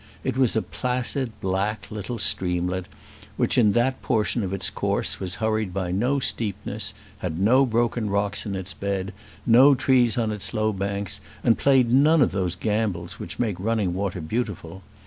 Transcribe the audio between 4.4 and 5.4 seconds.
of its course was